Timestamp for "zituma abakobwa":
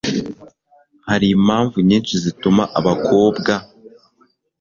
2.23-3.51